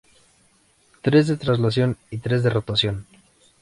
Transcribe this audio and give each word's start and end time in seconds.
Tres 1.03 1.27
de 1.27 1.37
traslación 1.37 1.95
y 2.09 2.17
tres 2.17 2.41
de 2.41 2.49
rotación. 2.49 3.05